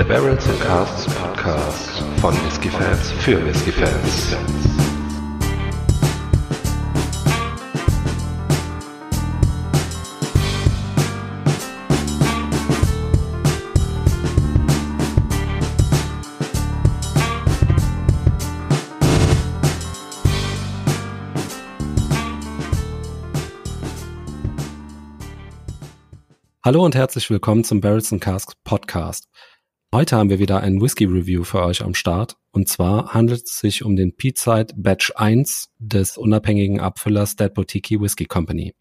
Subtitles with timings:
[0.00, 4.34] Der Barrels and Casts Podcast von Whisky-Fans für Whisky-Fans.
[26.64, 29.28] Hallo und herzlich willkommen zum Barrels and Casks Podcast.
[29.92, 32.36] Heute haben wir wieder ein Whisky Review für euch am Start.
[32.52, 38.00] Und zwar handelt es sich um den Peatside Batch 1 des unabhängigen Abfüllers Dead Boutique
[38.00, 38.72] Whisky Company.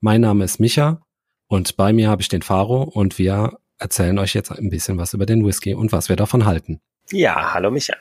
[0.00, 1.02] Mein Name ist Micha
[1.46, 5.12] und bei mir habe ich den Faro und wir erzählen euch jetzt ein bisschen was
[5.12, 6.80] über den Whisky und was wir davon halten.
[7.10, 7.96] Ja, hallo Micha.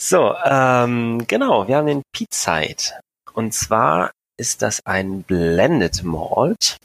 [0.00, 2.98] So, ähm, genau, wir haben den Peatside.
[3.34, 6.78] Und zwar ist das ein Blended Malt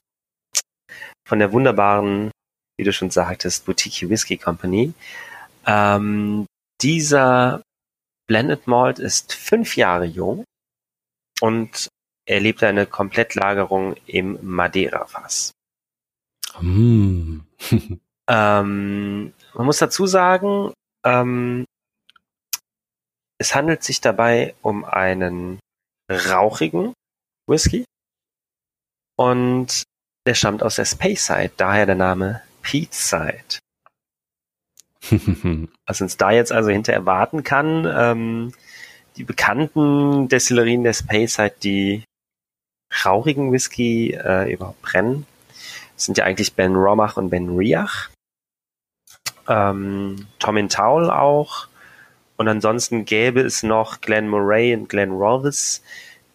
[1.25, 2.31] von der wunderbaren,
[2.79, 4.93] wie du schon sagtest, Boutique Whisky Company.
[5.65, 6.45] Ähm,
[6.81, 7.61] dieser
[8.25, 10.45] Blended Malt ist fünf Jahre jung
[11.41, 11.89] und
[12.25, 15.51] erlebt eine Komplettlagerung im Madeira-Fass.
[16.61, 17.41] Mm.
[18.31, 20.71] Ähm, man muss dazu sagen,
[21.03, 21.65] ähm,
[23.39, 25.59] es handelt sich dabei um einen
[26.07, 26.93] rauchigen
[27.47, 27.85] Whisky
[29.17, 29.81] und
[30.27, 32.43] der stammt aus der Space Side, daher der Name
[32.91, 33.59] Side.
[35.85, 38.53] Was uns da jetzt also hinter erwarten kann, ähm,
[39.17, 42.03] die bekannten Destillerien der Space Side, die
[43.03, 45.25] rauchigen Whisky äh, überhaupt brennen,
[45.95, 48.09] sind ja eigentlich Ben Romach und Ben Riach.
[49.47, 51.67] Ähm, Tom Towel auch.
[52.37, 55.83] Und ansonsten gäbe es noch Glenn Murray und Glenn Rolvis,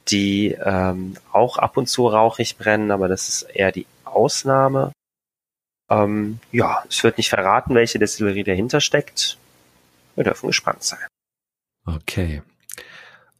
[0.08, 4.92] die ähm, auch ab und zu rauchig brennen, aber das ist eher die Ausnahme.
[6.02, 9.38] Ähm, ja, es wird nicht verraten, welche Destillerie dahinter steckt.
[10.14, 11.06] Wir dürfen gespannt sein.
[11.86, 12.42] Okay.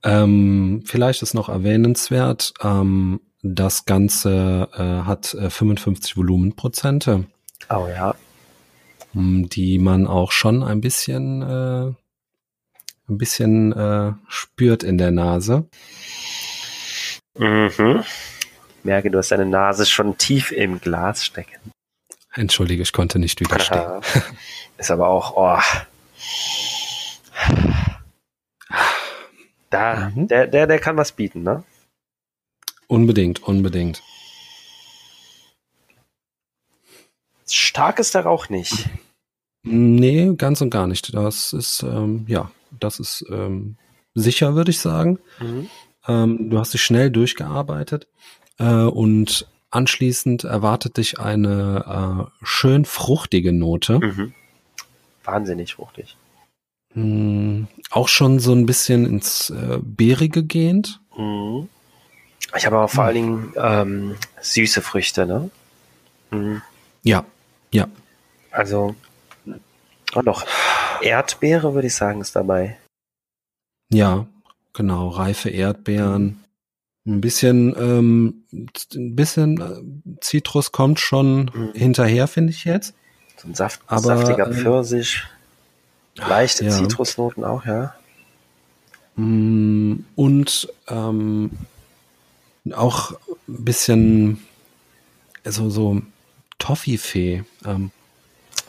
[0.03, 7.25] Ähm, vielleicht ist noch erwähnenswert, ähm, das Ganze äh, hat äh, 55 Volumenprozente,
[7.71, 8.15] Oh ja.
[9.15, 11.87] m, die man auch schon ein bisschen, äh,
[13.09, 15.69] ein bisschen äh, spürt in der Nase.
[17.39, 18.05] Mhm.
[18.83, 21.73] Merke, du hast deine Nase schon tief im Glas stecken.
[22.37, 24.01] Entschuldige, ich konnte nicht widerstehen.
[24.79, 25.61] Ist aber auch, oh.
[29.71, 30.29] Da, Mhm.
[30.29, 31.65] der, der, der kann was bieten, ne?
[32.87, 34.03] Unbedingt, unbedingt.
[37.47, 38.89] Stark ist der Rauch nicht.
[39.63, 41.15] Nee, ganz und gar nicht.
[41.15, 43.77] Das ist, ähm, ja, das ist ähm,
[44.15, 45.19] sicher, würde ich sagen.
[45.41, 45.69] Mhm.
[46.07, 48.07] Ähm, du hast dich schnell durchgearbeitet
[48.59, 53.99] äh, und anschließend erwartet dich eine äh, schön fruchtige Note.
[53.99, 54.35] Mhm.
[55.25, 56.17] Wahnsinnig fruchtig.
[56.95, 61.01] Mm, auch schon so ein bisschen ins äh, Beerige gehend.
[61.17, 61.69] Mhm.
[62.57, 65.51] Ich habe aber vor allen Dingen ähm, süße Früchte, ne?
[66.31, 66.63] Mhm.
[67.03, 67.25] Ja,
[67.73, 67.89] ja.
[68.51, 68.95] Also,
[70.15, 70.47] und noch
[71.03, 72.79] Erdbeere, würde ich sagen, ist dabei.
[73.91, 74.27] Ja,
[74.73, 75.09] genau.
[75.09, 76.44] Reife Erdbeeren.
[77.07, 81.73] Ein bisschen, ähm, ein bisschen äh, Zitrus kommt schon Mhm.
[81.75, 82.95] hinterher, finde ich jetzt.
[83.37, 85.23] So ein Saft, Aber, saftiger ähm, Pfirsich.
[86.17, 86.71] Leichte ja.
[86.71, 87.95] Zitrusnoten auch, ja.
[89.17, 91.51] Mm, Und ähm,
[92.73, 93.13] auch
[93.49, 94.45] ein bisschen
[95.45, 96.01] so, so
[96.59, 97.45] Toffifee.
[97.67, 97.91] Ähm,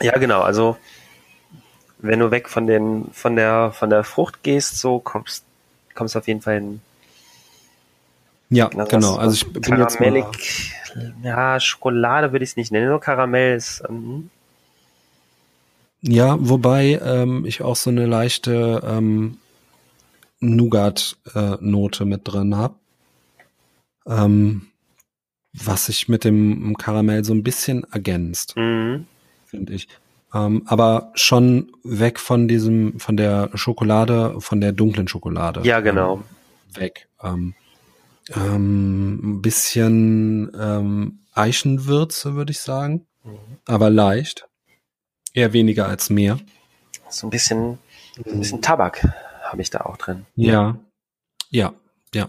[0.02, 0.42] Ja, genau.
[0.42, 0.76] Also,
[1.98, 5.44] wenn du weg von den, von der, von der Frucht gehst, so kommst,
[5.94, 6.80] kommst du auf jeden Fall in,
[8.50, 9.12] ja, na, was- genau.
[9.12, 10.72] was Also ich bin jetzt karamellig,
[11.22, 14.30] ja, Schokolade würde ich es nicht nennen, nur Karamell ist, ähm,
[16.00, 19.38] Ja, wobei ähm, ich auch so eine leichte ähm,
[20.40, 22.74] Nougat-Note mit drin habe.
[24.06, 24.68] Ähm,
[25.52, 29.06] was sich mit dem Karamell so ein bisschen ergänzt, mhm.
[29.46, 29.88] finde ich.
[30.34, 35.62] Ähm, aber schon weg von diesem, von der Schokolade, von der dunklen Schokolade.
[35.64, 36.16] ja, genau.
[36.16, 37.08] Ähm, weg.
[37.22, 37.54] Ähm,
[38.34, 43.06] ähm, ein bisschen ähm, Eichenwürze, würde ich sagen.
[43.24, 43.58] Mhm.
[43.66, 44.48] Aber leicht.
[45.32, 46.38] Eher weniger als mehr.
[47.08, 47.78] So ein bisschen,
[48.24, 49.04] so ein bisschen Tabak
[49.42, 50.26] habe ich da auch drin.
[50.34, 50.76] Ja,
[51.50, 51.72] ja,
[52.14, 52.28] ja.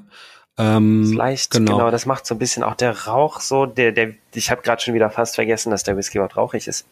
[0.58, 1.78] Ähm, Ist leicht, genau.
[1.78, 1.92] genau.
[1.92, 4.94] das macht so ein bisschen auch der Rauch so, der, der, ich habe gerade schon
[4.94, 6.86] wieder fast vergessen, dass der Whisky überhaupt rauchig ist.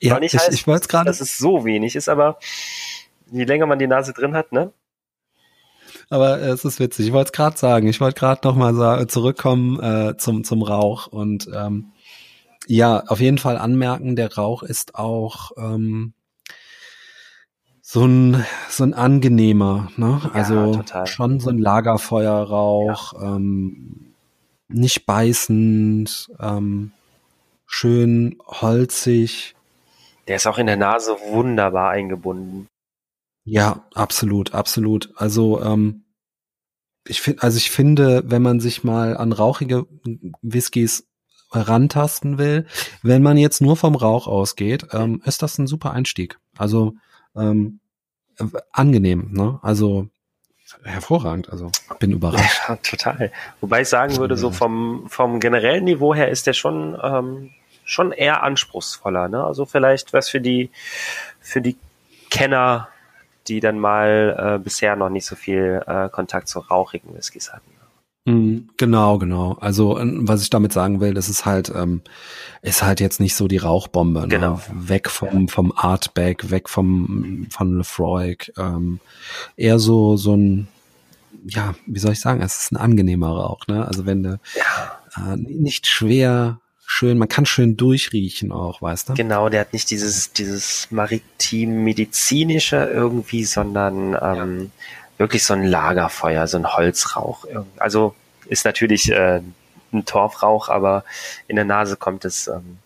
[0.00, 2.38] ja, nicht ich, heißen, ich wollte gerade, Dass es so wenig ist, aber
[3.30, 4.72] je länger man die Nase drin hat, ne?
[6.10, 7.06] Aber äh, es ist witzig.
[7.08, 7.86] Ich wollte es gerade sagen.
[7.88, 11.92] Ich wollte gerade noch mal sa zurückkommen äh, zum zum Rauch und ähm,
[12.66, 16.12] ja, auf jeden Fall anmerken, der Rauch ist auch ähm,
[17.80, 20.20] so ein so ein angenehmer, ne?
[20.22, 21.06] Ja, Also total.
[21.06, 24.14] schon so ein Lagerfeuerrauch, ähm,
[24.68, 26.92] nicht beißend, ähm,
[27.66, 29.54] schön holzig.
[30.26, 32.68] Der ist auch in der Nase wunderbar eingebunden.
[33.50, 35.10] Ja, absolut, absolut.
[35.16, 36.04] Also ähm,
[37.06, 39.86] ich finde, also ich finde, wenn man sich mal an rauchige
[40.42, 41.08] Whiskys
[41.50, 42.66] rantasten will,
[43.02, 46.38] wenn man jetzt nur vom Rauch ausgeht, ähm, ist das ein super Einstieg.
[46.58, 46.94] Also
[47.34, 47.80] ähm,
[48.38, 49.58] äh, angenehm, ne?
[49.62, 50.08] Also
[50.84, 51.48] hervorragend.
[51.48, 52.60] Also bin überrascht.
[52.68, 53.32] Ja, total.
[53.62, 57.50] Wobei ich sagen würde, so vom, vom generellen Niveau her ist der schon, ähm,
[57.84, 59.28] schon eher anspruchsvoller.
[59.28, 59.42] Ne?
[59.42, 60.70] Also vielleicht was für die,
[61.40, 61.78] für die
[62.28, 62.88] Kenner,
[63.48, 67.70] die dann mal äh, bisher noch nicht so viel äh, Kontakt zu rauchigen Whiskys hatten.
[68.24, 69.56] Mhm, Genau, genau.
[69.60, 72.02] Also ähm, was ich damit sagen will, das ist halt, ähm,
[72.62, 74.20] ist halt jetzt nicht so die Rauchbombe.
[74.22, 74.28] Ne?
[74.28, 74.60] Genau.
[74.72, 78.36] Weg vom vom Artback, weg vom von Lefroy.
[78.58, 79.00] Ähm,
[79.56, 80.68] eher so so ein,
[81.46, 82.42] ja, wie soll ich sagen?
[82.42, 83.66] Es ist ein angenehmer Rauch.
[83.66, 83.86] Ne?
[83.86, 86.60] Also wenn du Ja, äh, nicht schwer,
[86.90, 89.14] schön, man kann schön durchriechen auch, weißt du?
[89.14, 94.72] genau, der hat nicht dieses, dieses maritim-medizinische irgendwie, sondern ähm,
[95.18, 97.44] wirklich so ein Lagerfeuer, so ein Holzrauch.
[97.76, 98.14] Also
[98.46, 99.42] ist natürlich äh,
[99.92, 101.04] ein Torfrauch, aber
[101.46, 102.78] in der Nase kommt es ähm,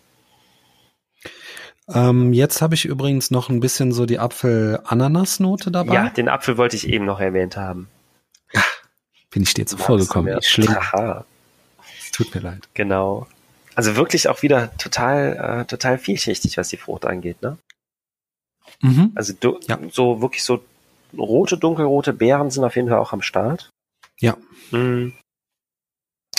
[1.89, 5.95] Ähm, jetzt habe ich übrigens noch ein bisschen so die Apfel-Ananas-Note dabei.
[5.95, 7.89] Ja, den Apfel wollte ich eben noch erwähnt haben.
[9.31, 10.37] Bin ich dir zuvor gekommen.
[10.43, 10.77] Schlinge.
[10.79, 11.25] Aha,
[12.13, 12.69] Tut mir leid.
[12.75, 13.27] genau.
[13.75, 17.59] Also wirklich auch wieder total, äh, total vielschichtig, was die Frucht angeht, ne?
[18.81, 19.13] Mhm.
[19.15, 19.79] Also du, Ja.
[19.91, 20.65] so wirklich so
[21.17, 23.71] rote, dunkelrote Beeren sind auf jeden Fall auch am Start.
[24.21, 24.37] Ja.
[24.71, 25.15] Mhm.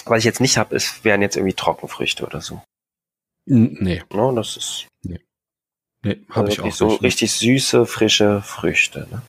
[0.06, 2.62] Was ich jetzt nicht habe, ist, wären jetzt irgendwie Trockenfrüchte oder so.
[3.48, 4.34] N- Nee, Ne?
[4.36, 5.20] Das ist nee,
[6.30, 7.02] habe also ich auch so nicht.
[7.04, 9.08] richtig süße, frische Früchte.
[9.10, 9.22] Ne?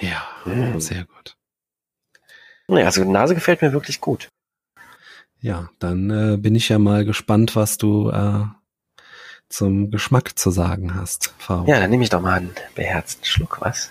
[0.00, 0.80] Ja, Mhm.
[0.80, 1.34] sehr gut.
[2.68, 4.28] Nee, also die Nase gefällt mir wirklich gut.
[5.42, 8.44] Ja, dann äh, bin ich ja mal gespannt, was du äh,
[9.48, 11.66] zum Geschmack zu sagen hast, Frau.
[11.66, 13.90] Ja, dann nehme ich doch mal einen beherzten Schluck, was?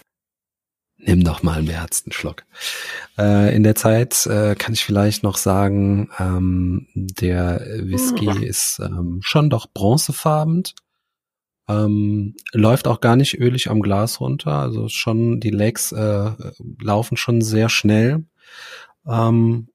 [0.97, 2.43] Nimm doch mal einen beherzten Schluck.
[3.17, 9.19] Äh, in der Zeit äh, kann ich vielleicht noch sagen, ähm, der Whisky ist ähm,
[9.21, 10.63] schon doch bronzefarben.
[11.67, 14.53] Ähm, läuft auch gar nicht ölig am Glas runter.
[14.53, 16.31] Also schon die Legs äh,
[16.81, 18.23] laufen schon sehr schnell.
[19.05, 19.67] Ähm,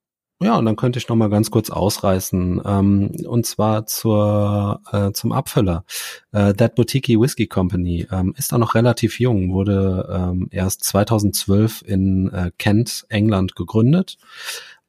[0.43, 2.61] ja, und dann könnte ich noch mal ganz kurz ausreißen.
[2.65, 5.85] Ähm, und zwar zur äh, zum Abfüller.
[6.33, 11.83] Äh, That Boutique Whiskey Company ähm, ist auch noch relativ jung, wurde ähm, erst 2012
[11.87, 14.19] in äh, Kent, England gegründet.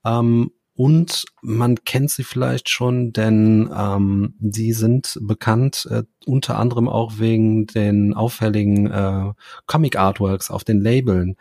[0.03, 6.87] Ähm, und man kennt sie vielleicht schon, denn ähm, die sind bekannt äh, unter anderem
[6.89, 9.31] auch wegen den auffälligen äh,
[9.65, 11.37] Comic Artworks auf den Labeln,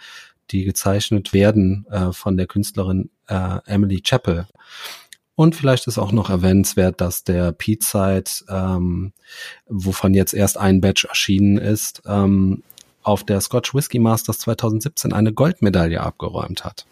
[0.52, 4.46] die gezeichnet werden äh, von der Künstlerin äh, Emily Chappell.
[5.34, 9.12] Und vielleicht ist auch noch erwähnenswert, dass der Side, ähm,
[9.66, 12.62] wovon jetzt erst ein Batch erschienen ist, ähm,
[13.02, 16.86] auf der Scotch Whisky Masters 2017 eine Goldmedaille abgeräumt hat.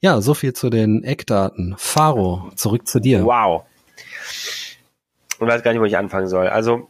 [0.00, 1.74] Ja, so viel zu den Eckdaten.
[1.76, 3.24] Faro, zurück zu dir.
[3.24, 3.64] Wow.
[5.34, 6.46] Ich weiß gar nicht, wo ich anfangen soll.
[6.46, 6.88] Also,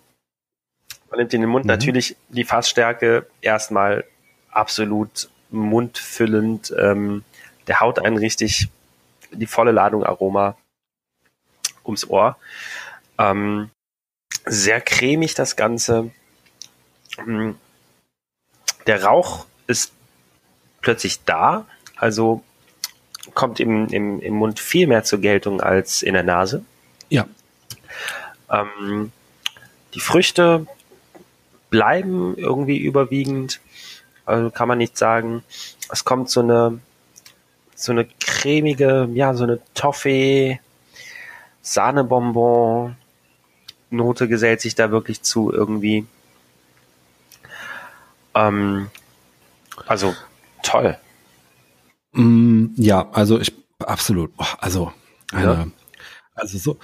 [1.10, 1.70] man nimmt in den Mund Mhm.
[1.70, 4.04] natürlich die Fassstärke erstmal
[4.50, 6.72] absolut mundfüllend.
[6.78, 7.24] Ähm,
[7.70, 8.68] der haut einen richtig
[9.30, 10.56] die volle Ladung Aroma
[11.84, 12.36] ums Ohr.
[13.16, 13.70] Ähm,
[14.44, 16.10] sehr cremig das Ganze.
[17.24, 17.52] Mm.
[18.88, 19.92] Der Rauch ist
[20.80, 22.42] plötzlich da, also
[23.34, 26.64] kommt im, im, im Mund viel mehr zur Geltung als in der Nase.
[27.08, 27.28] Ja.
[28.50, 29.12] Ähm,
[29.94, 30.66] die Früchte
[31.68, 33.60] bleiben irgendwie überwiegend,
[34.26, 35.44] also kann man nicht sagen.
[35.88, 36.80] Es kommt so eine
[37.80, 40.60] so eine cremige, ja, so eine Toffee,
[41.62, 42.96] Sahnebonbon
[43.88, 46.06] Note gesellt sich da wirklich zu irgendwie.
[48.34, 48.90] Ähm,
[49.86, 50.14] also
[50.62, 50.96] toll.
[52.12, 54.30] Mm, ja, also ich absolut.
[54.58, 54.92] Also
[55.32, 55.66] eine, Ja.
[56.34, 56.78] also so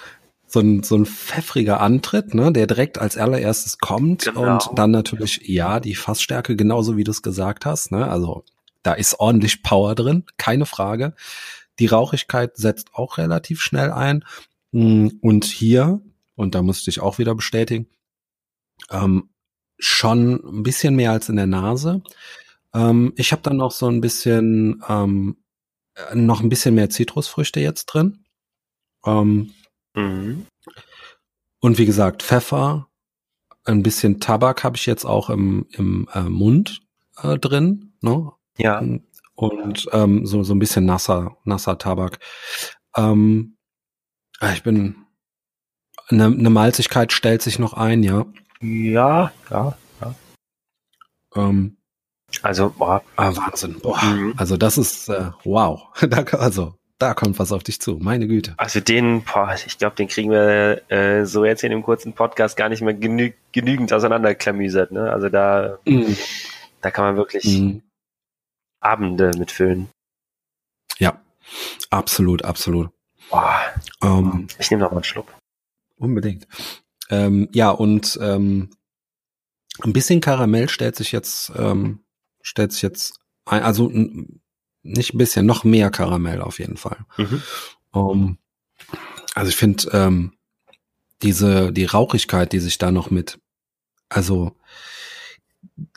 [0.48, 4.54] so ein, so ein pfeffriger Antritt, ne, der direkt als allererstes kommt Genau.
[4.54, 8.44] und dann natürlich ja die Fassstärke genauso wie du es gesagt hast, ne, also
[8.86, 11.14] da ist ordentlich Power drin, keine Frage.
[11.78, 14.24] Die Rauchigkeit setzt auch relativ schnell ein
[14.72, 16.00] Mm, und hier
[16.34, 17.86] und da musste ich auch wieder bestätigen,
[18.90, 19.30] ähm,
[19.78, 22.02] schon ein bisschen mehr als in der Nase.
[22.74, 25.38] Ähm, ich habe dann noch so ein bisschen ähm,
[25.94, 28.24] äh, noch ein bisschen mehr Zitrusfrüchte jetzt drin.
[29.04, 29.52] Ähm,
[29.94, 30.46] Mhm.
[31.60, 32.88] und wie gesagt, Pfeffer,
[33.64, 36.82] ein bisschen Tabak habe ich jetzt auch im, im äh, Mund
[37.22, 37.94] äh, drin.
[38.02, 38.30] Ne?
[38.56, 38.82] Ja.
[39.34, 42.18] Und ähm, so, so ein bisschen nasser, nasser Tabak.
[42.96, 43.56] Ähm,
[44.40, 44.96] ah, ich bin,
[46.08, 48.24] eine, eine Malzigkeit stellt sich noch ein, ja.
[48.60, 50.14] Ja, ja, ja.
[51.34, 51.76] Ähm,
[52.42, 53.78] Also, boah, ah, Wahnsinn.
[53.80, 54.02] Boah.
[54.02, 54.34] Mhm.
[54.38, 55.82] Also das ist, äh, wow.
[56.08, 57.98] Da, also, da kommt was auf dich zu.
[58.00, 58.54] Meine Güte.
[58.56, 62.56] also den, boah, ich glaube, den kriegen wir äh, so jetzt in dem kurzen Podcast
[62.56, 64.92] gar nicht mehr genü genügend auseinanderklamüsert.
[64.92, 65.12] Ne?
[65.12, 66.16] Also da, Mhm.
[66.80, 67.82] da kann man wirklich Mhm.
[68.80, 69.88] Abende mitfüllen.
[70.98, 71.20] Ja,
[71.90, 72.90] absolut, absolut.
[73.30, 73.60] Boah,
[74.02, 75.34] Ähm, ich nehme noch mal einen Schluck.
[75.96, 76.46] unbedingt.
[77.10, 78.70] Ähm, ja, und ähm,
[79.82, 82.00] ein bisschen Karamell stellt sich jetzt, ähm,
[82.42, 83.90] stellt sich jetzt ein, also
[84.82, 86.98] nicht ein bisschen, noch mehr Karamell auf jeden Fall.
[87.16, 87.42] Mhm.
[87.94, 88.38] Ähm,
[89.34, 90.32] also ich finde ähm,
[91.22, 93.38] diese die Rauchigkeit, die sich da noch mit,
[94.08, 94.56] also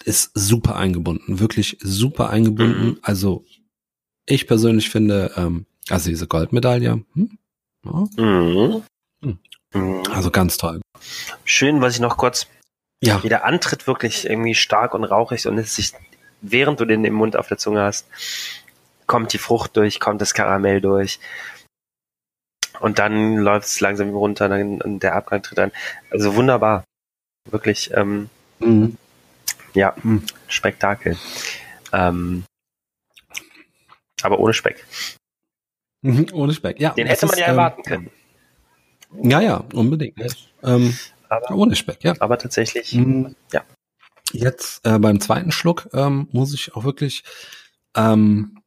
[0.03, 2.86] ist super eingebunden, wirklich super eingebunden.
[2.86, 3.00] Mhm.
[3.01, 3.45] Also
[4.25, 7.38] ich persönlich finde, ähm, also diese Goldmedaille, hm,
[7.86, 8.83] ja, Mhm.
[9.21, 9.39] Hm.
[9.74, 10.03] Mhm.
[10.12, 10.81] also ganz toll.
[11.45, 12.48] Schön, was ich noch kurz,
[13.01, 15.93] Ja, wie der Antritt wirklich irgendwie stark und rauchig und es sich,
[16.41, 18.07] während du den im Mund auf der Zunge hast,
[19.07, 21.19] kommt die Frucht durch, kommt das Karamell durch.
[22.79, 25.71] Und dann läuft es langsam runter, dann und der Abgang tritt an.
[26.12, 26.83] Also wunderbar.
[27.50, 28.98] Wirklich, ähm, mhm.
[29.74, 30.24] Ja, Mhm.
[30.48, 31.18] Spektakel.
[31.92, 32.44] Ähm,
[34.22, 34.86] aber ohne Speck.
[36.02, 36.80] Mhm, ohne Speck.
[36.80, 38.12] Ja, Den hätte man ist, ja ähm, erwarten können.
[39.24, 40.16] Ja, ja, unbedingt.
[40.64, 40.98] Ähm,
[41.30, 42.14] Aber, ohne Speck, ja.
[42.20, 43.36] aber tatsächlich, Mhm.
[43.52, 43.64] Ja.
[44.32, 47.24] Jetzt äh, beim zweiten Schluck ähm, muss ich auch wirklich.
[47.96, 48.62] Ähm,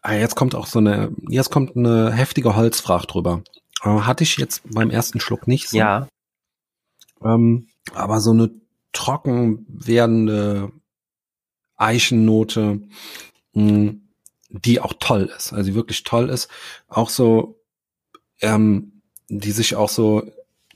[0.00, 3.42] ah, jetzt kommt auch so eine, jetzt kommt eine heftige Holzfracht drüber.
[3.82, 5.76] Äh, hatte ich jetzt beim ersten Schluck nicht so.
[5.76, 6.08] ja,
[7.22, 8.50] Ähm, aber so eine
[8.96, 10.72] trocken werdende
[11.76, 12.80] Eichennote,
[13.52, 13.94] mh,
[14.48, 16.48] die auch toll ist, also die wirklich toll ist,
[16.88, 17.60] auch so,
[18.40, 20.22] ähm, die sich auch so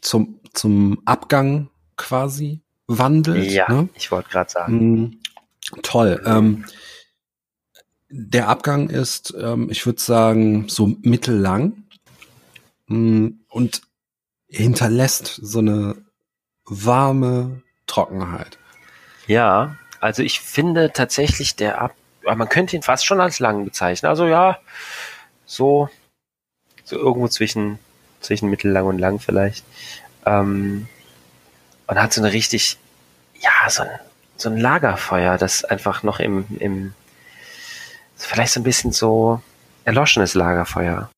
[0.02, 3.50] zum zum Abgang quasi wandelt.
[3.50, 3.88] ja, Ne?
[3.94, 5.02] ich wollte gerade sagen.
[5.02, 5.20] Mm,
[5.82, 6.20] toll.
[6.26, 6.64] Ähm,
[8.08, 11.84] der Abgang ist, ähm, ich würde sagen, so mittellang
[12.88, 13.82] mm, und
[14.48, 16.04] hinterlässt so eine
[16.64, 18.58] warme Trockenheit.
[19.26, 21.94] Ja, also ich finde tatsächlich der Ab,
[22.24, 24.08] man könnte ihn fast schon als lang bezeichnen.
[24.08, 24.58] Also ja,
[25.46, 25.88] so,
[26.84, 27.78] so irgendwo zwischen,
[28.20, 29.64] zwischen mittellang und lang vielleicht.
[30.24, 30.88] Ähm,
[31.86, 32.78] und hat so eine richtig,
[33.40, 33.88] ja, so ein,
[34.36, 36.94] so ein Lagerfeuer, das einfach noch im, im,
[38.16, 39.42] vielleicht so ein bisschen so
[39.84, 41.10] erloschenes Lagerfeuer.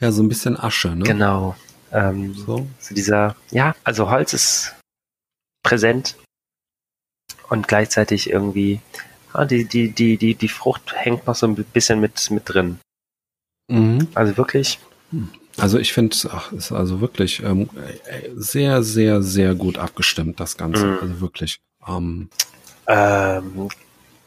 [0.00, 1.04] Ja, so ein bisschen Asche, ne?
[1.04, 1.56] Genau.
[1.92, 2.66] Ähm, So.
[2.78, 4.74] so dieser, ja, also Holz ist
[5.68, 6.16] präsent
[7.48, 8.80] und gleichzeitig irgendwie,
[9.32, 12.80] ah, die, die, die, die, die Frucht hängt noch so ein bisschen mit, mit drin.
[13.70, 14.08] Mhm.
[14.14, 14.78] Also wirklich,
[15.58, 16.16] Also ich finde,
[16.52, 17.68] ist also wirklich ähm,
[18.06, 20.86] äh, sehr, sehr, sehr gut abgestimmt, das Ganze.
[20.86, 20.98] Mhm.
[21.02, 21.58] Also wirklich.
[21.86, 22.30] Ähm,
[22.86, 23.68] ähm,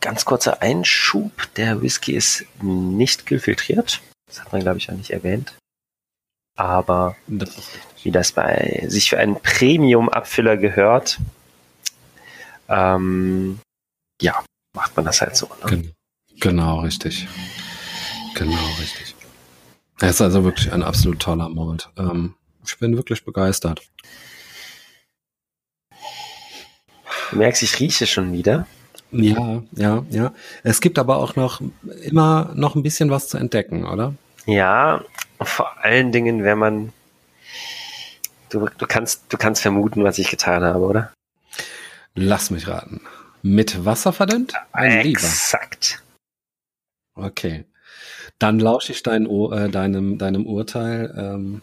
[0.02, 4.02] ganz kurzer Einschub, der Whisky ist nicht gefiltriert.
[4.28, 5.56] Das hat man, glaube ich, auch nicht erwähnt.
[6.56, 7.80] Aber das ist.
[8.04, 11.20] Wie das bei sich für einen Premium-Abfüller gehört,
[12.70, 13.60] ähm,
[14.22, 14.44] ja,
[14.74, 15.48] macht man das halt so.
[15.64, 15.70] Ne?
[15.70, 15.92] Gen
[16.40, 17.28] genau, richtig.
[18.36, 19.16] Genau, richtig.
[20.00, 21.90] Er ist also wirklich ein absolut toller Malt.
[21.98, 23.82] Ähm, ich bin wirklich begeistert.
[27.30, 28.68] Du merkst, ich rieche schon wieder.
[29.12, 30.34] Ja, ja, ja.
[30.64, 31.62] Es gibt aber auch noch
[32.02, 34.16] immer noch ein bisschen was zu entdecken, oder?
[34.46, 35.04] Ja,
[35.40, 36.94] vor allen Dingen, wenn man,
[38.52, 41.14] du, du kannst, du kannst vermuten, was ich getan habe, oder?
[42.14, 43.02] Lass mich raten.
[43.42, 44.54] Mit Wasser verdünnt?
[44.78, 45.10] Lieber.
[45.10, 46.04] Exakt.
[47.16, 47.66] Okay.
[48.38, 51.62] Dann lausche ich dein, äh, deinem, deinem Urteil, ähm,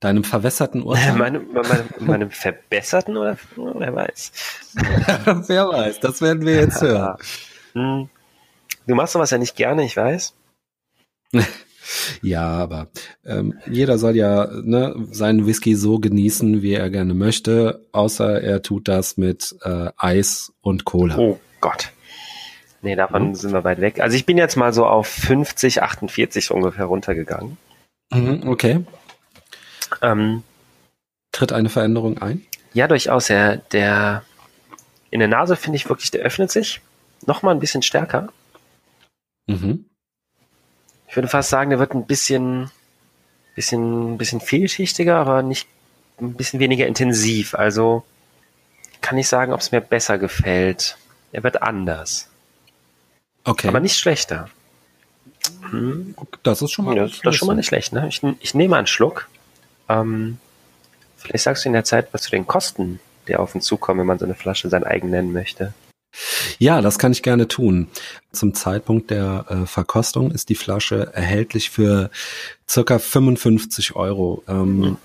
[0.00, 1.14] deinem verwässerten Urteil.
[1.14, 4.32] Meinem, meinem, meinem verbesserten oder wer weiß.
[5.46, 7.16] Wer weiß, das werden wir jetzt hören.
[7.72, 8.10] Hm.
[8.86, 10.34] Du machst sowas ja nicht gerne, ich weiß.
[12.22, 12.88] Ja, aber
[13.24, 18.62] ähm, jeder soll ja ne, seinen Whisky so genießen, wie er gerne möchte, außer er
[18.62, 21.16] tut das mit äh, Eis und Cola.
[21.18, 21.90] Oh Gott.
[22.82, 24.00] Nee, davon sind wir weit weg.
[24.00, 27.56] Also ich bin jetzt mal so auf 50, 48 ungefähr runtergegangen.
[28.12, 28.84] Mhm, okay.
[30.02, 30.42] Ähm,
[31.32, 32.42] Tritt eine Veränderung ein?
[32.76, 33.26] ja, durchaus.
[33.26, 34.22] Der, der
[35.10, 36.80] in der Nase finde ich wirklich, der öffnet sich.
[37.26, 38.28] Nochmal ein bisschen stärker.
[39.46, 39.86] Mhm.
[41.08, 42.70] Ich würde fast sagen, der wird ein bisschen,
[43.54, 45.68] bisschen, bisschen vielschichtiger, aber nicht
[46.20, 47.54] ein bisschen weniger intensiv.
[47.54, 48.04] Also
[49.00, 50.96] kann ich sagen, ob es mir besser gefällt.
[51.32, 52.28] Er wird anders.
[53.44, 53.68] Okay.
[53.68, 54.48] Aber nicht schlechter.
[55.70, 56.14] Hm.
[56.42, 57.92] Das ist schon mal, das, das ist schon mal nicht schlecht.
[57.92, 58.08] Ne?
[58.08, 59.28] Ich, ich nehme einen Schluck.
[59.88, 60.38] Ähm,
[61.18, 64.06] vielleicht sagst du in der Zeit was zu den Kosten, die auf uns zukommen, wenn
[64.06, 65.72] man so eine Flasche sein eigen nennen möchte.
[66.58, 67.88] Ja, das kann ich gerne tun.
[68.32, 72.10] Zum Zeitpunkt der äh, Verkostung ist die Flasche erhältlich für
[72.68, 74.96] circa 55 Euro, ähm, Mhm.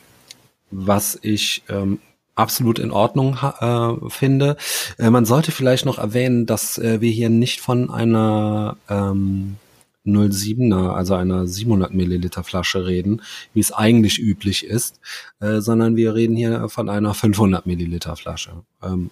[0.72, 2.00] was ich ähm,
[2.36, 4.58] absolut in Ordnung äh, finde.
[4.98, 9.58] Äh, man sollte vielleicht noch erwähnen, dass äh, wir hier nicht von einer ähm,
[10.06, 13.22] 07er, also einer 700 Milliliter Flasche reden,
[13.54, 15.00] wie es eigentlich üblich ist,
[15.40, 18.64] äh, sondern wir reden hier von einer 500 Milliliter Flasche.
[18.82, 19.12] Ähm,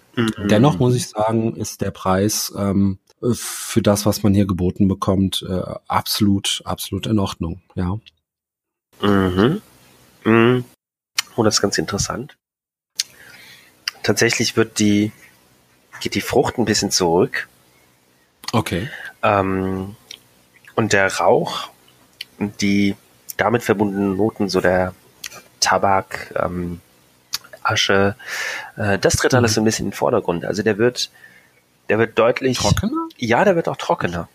[0.50, 2.98] Dennoch muss ich sagen, ist der Preis ähm,
[3.32, 7.60] für das, was man hier geboten bekommt, äh, absolut, absolut in Ordnung.
[7.74, 7.98] Ja.
[9.02, 9.62] Mhm.
[10.24, 10.64] Mhm.
[11.36, 12.36] Oh, das ist ganz interessant.
[14.02, 15.12] Tatsächlich wird die,
[16.00, 17.48] geht die Frucht ein bisschen zurück.
[18.52, 18.88] Okay.
[19.22, 19.96] Ähm,
[20.80, 21.68] und der Rauch
[22.38, 22.96] und die
[23.36, 24.94] damit verbundenen Noten, so der
[25.60, 26.80] Tabak, ähm,
[27.62, 28.16] Asche,
[28.78, 29.54] äh, das tritt alles Mhm.
[29.56, 30.46] so ein bisschen in den Vordergrund.
[30.46, 31.10] Also der wird,
[31.90, 32.56] der wird deutlich.
[32.56, 33.08] Trockener?
[33.18, 34.30] Ja, der wird auch trockener.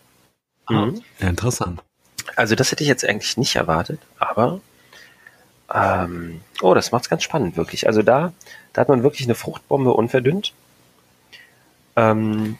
[0.68, 1.02] Mhm.
[1.18, 1.82] Ja, interessant.
[2.36, 4.60] Also das hätte ich jetzt eigentlich nicht erwartet, aber
[5.74, 7.88] ähm, oh, das macht's ganz spannend, wirklich.
[7.88, 8.32] Also da,
[8.72, 10.52] da hat man wirklich eine Fruchtbombe unverdünnt.
[11.96, 12.56] Ähm,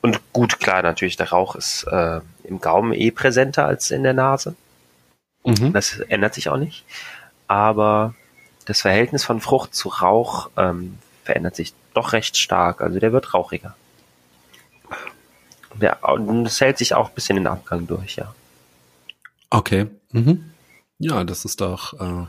[0.00, 4.14] und gut, klar, natürlich, der Rauch ist äh, im Gaumen eh präsenter als in der
[4.14, 4.54] Nase.
[5.44, 5.72] Mhm.
[5.72, 6.84] Das ändert sich auch nicht.
[7.46, 8.14] Aber
[8.64, 12.80] das Verhältnis von Frucht zu Rauch ähm, verändert sich doch recht stark.
[12.80, 13.74] Also der wird rauchiger.
[15.74, 18.34] Der, und das hält sich auch ein bisschen in den Abgang durch, ja.
[19.50, 19.86] Okay.
[20.12, 20.50] Mhm.
[20.98, 21.94] Ja, das ist doch.
[22.00, 22.26] Äh,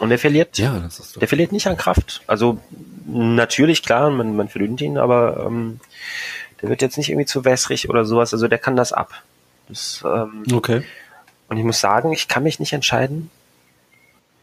[0.00, 1.20] Und der verliert, ja, das ist doch.
[1.20, 2.22] der verliert nicht an Kraft.
[2.26, 2.58] Also
[3.06, 5.80] natürlich, klar, man, man verdünnt ihn, aber ähm,
[6.62, 8.32] der wird jetzt nicht irgendwie zu wässrig oder sowas.
[8.32, 9.12] Also der kann das ab.
[9.68, 10.82] Das, ähm, Okay.
[11.48, 13.30] und ich muss sagen, ich kann mich nicht entscheiden.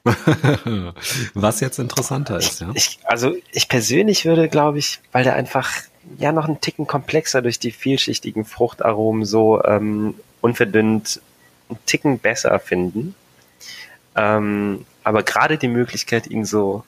[1.33, 2.69] Was jetzt interessanter ist, ja.
[2.73, 5.71] Ich, also ich persönlich würde, glaube ich, weil der einfach
[6.17, 11.21] ja noch einen Ticken komplexer durch die vielschichtigen Fruchtaromen so ähm, unverdünnt
[11.69, 13.15] einen Ticken besser finden.
[14.15, 16.83] Ähm, aber gerade die Möglichkeit, ihn so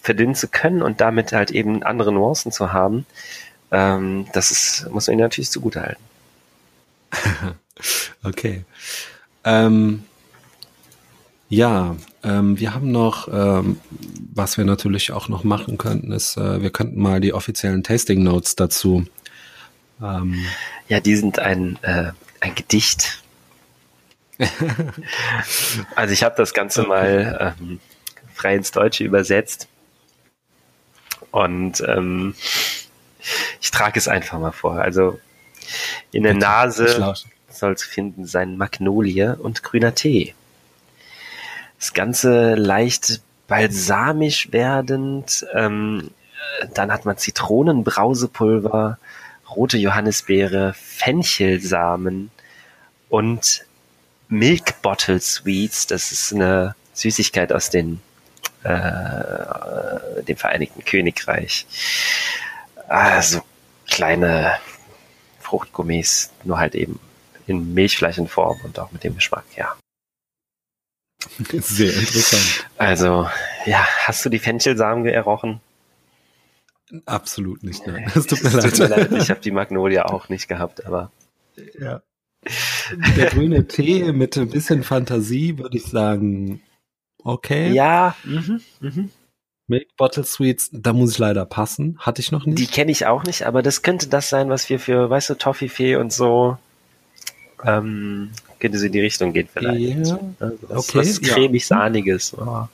[0.00, 3.06] verdünnen zu können und damit halt eben andere Nuancen zu haben,
[3.70, 6.04] ähm, das ist, muss man ihm natürlich zugutehalten.
[8.24, 8.64] Okay.
[9.44, 10.04] Ähm,
[11.48, 13.80] ja, ähm, wir haben noch, ähm,
[14.32, 18.22] was wir natürlich auch noch machen könnten, ist, äh, wir könnten mal die offiziellen Tasting
[18.22, 19.04] Notes dazu.
[20.00, 20.46] Ähm,
[20.88, 23.22] Ja, die sind ein, äh, ein Gedicht.
[25.96, 27.80] also ich habe das Ganze mal ähm,
[28.32, 29.68] frei ins Deutsche übersetzt.
[31.32, 32.34] Und ähm,
[33.60, 34.76] ich trage es einfach mal vor.
[34.78, 35.18] Also
[36.10, 37.14] in der Nase
[37.48, 40.34] soll zu finden sein Magnolie und grüner Tee.
[41.78, 45.44] Das Ganze leicht balsamisch werdend.
[45.52, 46.10] Ähm,
[46.60, 48.98] äh, dann hat man Zitronenbrausepulver,
[49.54, 52.30] rote Johannisbeere, Fenchelsamen
[53.08, 53.66] und
[54.28, 55.86] Milk Bottle Sweets.
[55.86, 58.00] Das ist eine Süßigkeit aus den,
[58.62, 61.66] äh, dem Vereinigten Königreich.
[62.88, 63.42] Also
[63.86, 64.54] kleine
[65.52, 66.98] Fruchtgummis, nur halt eben
[67.46, 69.76] in Milchfleischenform und auch mit dem Geschmack, ja.
[71.50, 72.66] Sehr interessant.
[72.78, 73.28] Also,
[73.66, 75.60] ja, hast du die Fenchelsamen gerochen?
[77.04, 78.10] Absolut nicht, nein.
[78.14, 79.12] Es tut mir Es leid.
[79.12, 81.12] Ich habe die Magnolia auch nicht gehabt, aber
[81.78, 82.02] Ja.
[83.16, 86.62] Der grüne Tee mit ein bisschen Fantasie würde ich sagen,
[87.22, 87.72] okay.
[87.72, 89.10] ja, mhm, mhm.
[89.72, 91.96] Milk Bottle Sweets, da muss ich leider passen.
[91.98, 92.72] Hatte ich noch die nicht.
[92.72, 95.96] kenne ich auch nicht, aber das könnte das sein, was wir für, weißt du, Toffifee
[95.96, 96.58] und so,
[97.64, 98.30] ähm,
[98.60, 100.06] könnte so in die Richtung gehen vielleicht.
[100.06, 101.34] Ja, Also was, okay, was ja.
[101.34, 102.36] cremig-sahniges.
[102.38, 102.68] Oh.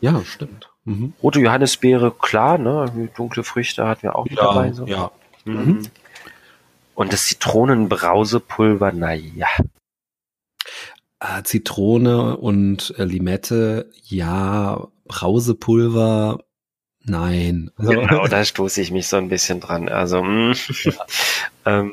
[0.00, 0.68] ja, stimmt.
[0.84, 1.14] Mhm.
[1.22, 4.72] Rote Johannisbeere, klar, ne, dunkle Früchte hatten wir auch mit dabei.
[4.72, 4.86] So.
[4.86, 5.10] ja.
[5.44, 5.82] Mhm.
[6.94, 9.48] Und das Zitronenbrausepulver, na ja.
[11.20, 14.86] Äh, Zitrone und äh, Limette, ja.
[15.08, 16.44] Brausepulver,
[17.02, 17.70] nein.
[17.76, 19.88] Also, Genau, da stoße ich mich so ein bisschen dran.
[19.88, 20.54] Also mh.
[21.66, 21.92] ähm,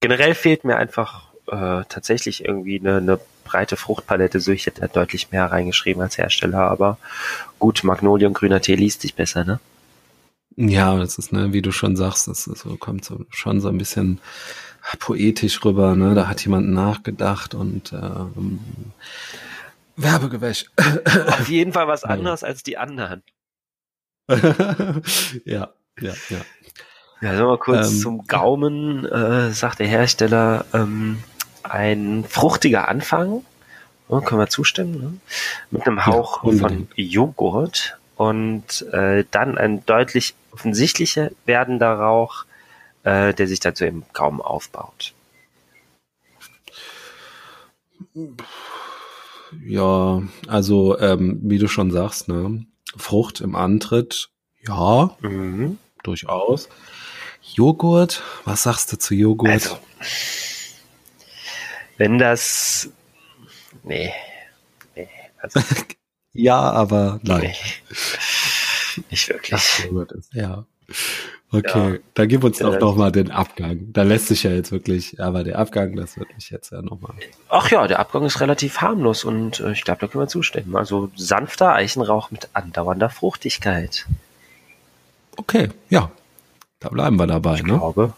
[0.00, 4.40] generell fehlt mir einfach äh, tatsächlich irgendwie eine, eine breite Fruchtpalette.
[4.40, 6.98] So ich hätte da deutlich mehr reingeschrieben als Hersteller, aber
[7.58, 9.60] gut, Magnolie und grüner Tee liest sich besser, ne?
[10.56, 13.68] Ja, das ist, ne, wie du schon sagst, das ist so, kommt so, schon so
[13.68, 14.20] ein bisschen
[14.98, 16.14] poetisch rüber, ne?
[16.14, 18.58] Da hat jemand nachgedacht und ähm,
[19.98, 20.66] Werbegewäsch.
[21.26, 22.08] Auf jeden Fall was Ja.
[22.08, 23.22] anderes als die anderen.
[24.28, 25.68] ja,
[26.00, 26.40] ja, ja.
[27.20, 31.22] Ja, sagen wir mal kurz Ähm, zum Gaumen, äh, sagt der Hersteller, ähm,
[31.64, 33.44] ein fruchtiger Anfang.
[34.08, 35.12] Ja, können wir zustimmen, ne?
[35.70, 36.92] Mit einem Hauch von unbedingt.
[36.96, 42.44] Joghurt und äh, dann ein deutlich offensichtlicher werdender Rauch,
[43.02, 45.12] äh, der sich dazu im Gaumen aufbaut.
[49.64, 54.30] Ja, also ähm, wie du schon sagst, ne, Frucht im Antritt,
[54.66, 55.78] ja, Mhm.
[56.02, 56.68] durchaus.
[57.54, 59.50] Joghurt, was sagst du zu Joghurt?
[59.50, 59.78] Also,
[61.96, 62.90] wenn das,
[63.84, 64.12] nee,
[64.94, 65.08] nee,
[65.40, 65.60] also,
[66.32, 67.40] ja, aber nein.
[67.42, 67.54] nee,
[69.10, 69.50] nicht wirklich.
[69.50, 70.66] Das Joghurt ist, ja.
[71.50, 71.98] Okay, Ja.
[72.12, 73.90] dann gib uns Ja, doch das- noch mal den Abgang.
[73.94, 77.00] Da lässt sich ja jetzt wirklich, aber der Abgang, das wird mich jetzt ja noch
[77.00, 77.14] mal.
[77.48, 80.76] Ach ja, der Abgang ist relativ harmlos und äh, ich glaube, da können wir zustimmen.
[80.76, 84.06] Also sanfter Eichenrauch mit andauernder Fruchtigkeit.
[85.38, 86.10] Okay, ja,
[86.80, 87.78] da bleiben wir dabei, Ich ne?
[87.78, 88.12] glaube,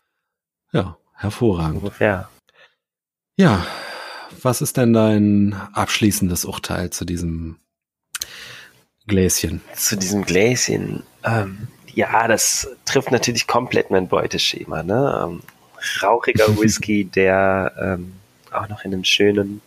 [0.72, 1.82] Ja, hervorragend.
[1.82, 2.28] ungefähr.
[3.36, 3.64] Ja,
[4.42, 7.58] was ist denn dein abschließendes Urteil zu diesem
[9.06, 9.60] Gläschen?
[9.76, 11.02] Zu diesem Gläschen.
[11.24, 14.82] Ähm, ja, das trifft natürlich komplett mein Beuteschema.
[14.82, 15.20] Ne?
[15.24, 15.42] Ähm,
[16.02, 18.14] rauchiger Whisky, der ähm,
[18.50, 19.60] auch noch in einem schönen,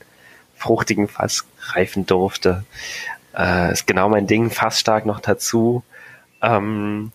[0.56, 2.64] fruchtigen Fass reifen durfte.
[3.36, 5.84] Äh, ist genau mein Ding, fassstark noch dazu.
[6.42, 7.12] Ähm,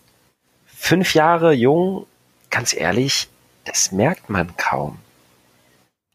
[0.65, 2.05] fünf Jahre jung,
[2.49, 3.27] ganz ehrlich,
[3.65, 4.99] das merkt man kaum.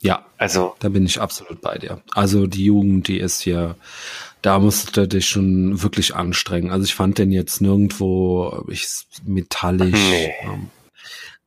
[0.01, 2.03] Ja, Also, da bin ich absolut bei dir.
[2.15, 3.77] Also die Jugend, die ist hier,
[4.45, 6.71] da musst du dich schon wirklich anstrengen.
[6.71, 8.87] Also ich fand den jetzt nirgendwo ich,
[9.25, 9.93] metallisch.
[10.11, 10.35] Nee.
[10.43, 10.69] Ähm,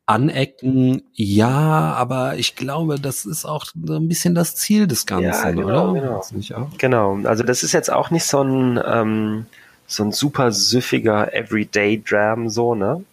[0.08, 5.26] anecken, ja, aber ich glaube, das ist auch so ein bisschen das Ziel des Ganzen,
[5.26, 6.24] Ja, genau, oder?
[6.32, 6.72] genau.
[6.78, 9.46] Genau, also das ist jetzt auch nicht so ein ähm,
[9.86, 13.04] so ein super süffiger Everyday Dram so ne,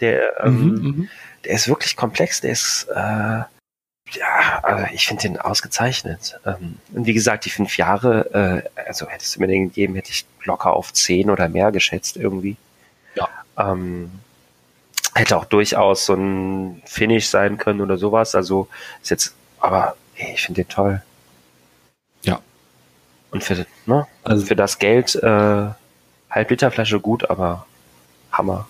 [0.00, 1.08] der ähm, Mhm, mhm.
[1.44, 3.42] der ist wirklich komplex, der ist äh,
[4.14, 6.38] ja, also ich finde den ausgezeichnet.
[6.44, 10.10] Ähm, und wie gesagt, die fünf Jahre, äh, also hättest du mir den gegeben, hätte
[10.10, 12.56] ich locker auf zehn oder mehr geschätzt irgendwie.
[13.14, 13.28] Ja.
[13.56, 14.10] Ähm,
[15.14, 18.34] hätte auch durchaus so ein Finish sein können oder sowas.
[18.34, 18.68] Also
[19.02, 21.02] ist jetzt, aber ey, ich finde den toll.
[22.22, 22.40] Ja.
[23.30, 25.68] Und für, ne, Also für das Geld äh,
[26.30, 27.66] halb Liter Flasche gut, aber
[28.32, 28.68] Hammer.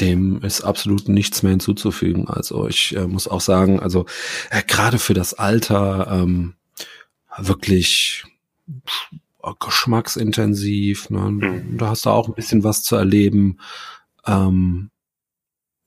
[0.00, 2.28] Dem ist absolut nichts mehr hinzuzufügen.
[2.28, 4.06] Also ich äh, muss auch sagen, also
[4.50, 6.54] äh, gerade für das Alter ähm,
[7.38, 8.24] wirklich
[9.58, 11.10] geschmacksintensiv.
[11.10, 11.30] Ne?
[11.30, 11.78] Mhm.
[11.78, 13.58] Da hast du auch ein bisschen was zu erleben.
[14.26, 14.90] Ähm,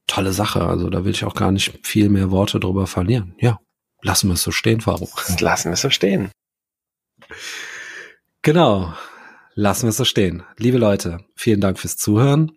[0.07, 0.65] tolle Sache.
[0.65, 3.35] Also da will ich auch gar nicht viel mehr Worte drüber verlieren.
[3.39, 3.59] Ja,
[4.01, 5.09] lassen wir es so stehen, Faro.
[5.39, 6.31] Lassen wir so stehen.
[8.41, 8.93] Genau.
[9.53, 10.43] Lassen wir es so stehen.
[10.57, 12.51] Liebe Leute, vielen Dank fürs Zuhören.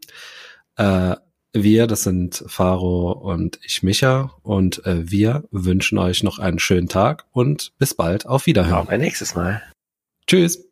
[0.79, 1.17] Äh,
[1.53, 6.89] wir, das sind Faro und ich, Micha, und äh, wir wünschen euch noch einen schönen
[6.89, 8.27] Tag und bis bald.
[8.27, 8.83] Auf Wiederhören.
[8.83, 9.63] Auf ein nächstes Mal.
[10.27, 10.68] Tschüss.